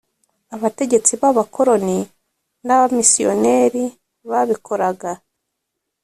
[0.55, 1.99] abategetsi b’ abakoroni
[2.65, 3.83] n’ abamisiyoneri
[4.29, 5.11] babikoraga